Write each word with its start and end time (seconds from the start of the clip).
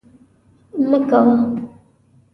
مه 0.89 0.97
کوه 1.09 1.29